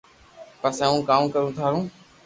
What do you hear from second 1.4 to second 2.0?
ٿارو